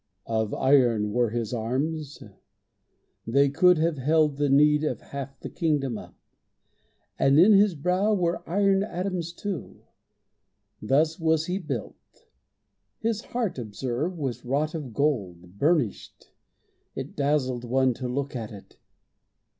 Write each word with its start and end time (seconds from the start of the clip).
Of 0.25 0.51
iron 0.55 1.11
were 1.11 1.29
his 1.29 1.53
arms; 1.53 2.23
they 3.27 3.49
could 3.49 3.77
have 3.77 3.99
held 3.99 4.37
The 4.37 4.49
need 4.49 4.83
of 4.83 4.99
half 4.99 5.39
the 5.39 5.47
kingdom 5.47 5.95
up; 5.95 6.15
and 7.19 7.39
in 7.39 7.53
His 7.53 7.75
brow 7.75 8.11
were 8.15 8.41
iron 8.49 8.81
atoms 8.81 9.31
too. 9.31 9.81
Thus 10.81 11.19
was 11.19 11.45
He 11.45 11.59
built. 11.59 12.25
His 12.97 13.21
heart, 13.25 13.59
observe, 13.59 14.17
was 14.17 14.43
wrought 14.43 14.73
of 14.73 14.91
gold, 14.91 15.59
Burnished; 15.59 16.31
it 16.95 17.15
dazzled 17.15 17.63
one 17.63 17.93
to 17.93 18.07
look 18.07 18.35
at 18.35 18.51
it. 18.51 18.79